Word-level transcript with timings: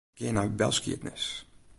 Gean 0.19 0.33
nei 0.37 0.49
belskiednis. 0.61 1.27